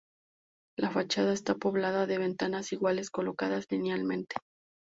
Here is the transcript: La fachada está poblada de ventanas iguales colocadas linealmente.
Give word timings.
La 0.79 0.89
fachada 0.89 1.31
está 1.31 1.53
poblada 1.53 2.07
de 2.07 2.17
ventanas 2.17 2.73
iguales 2.73 3.11
colocadas 3.11 3.67
linealmente. 3.69 4.35